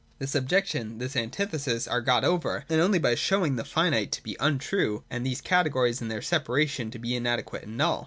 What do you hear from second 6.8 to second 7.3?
to be